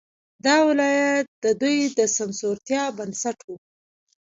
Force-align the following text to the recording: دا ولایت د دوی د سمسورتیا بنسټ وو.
دا 0.45 0.55
ولایت 0.69 1.27
د 1.43 1.45
دوی 1.61 1.77
د 1.99 2.01
سمسورتیا 2.17 2.83
بنسټ 2.97 3.37
وو. 3.47 3.55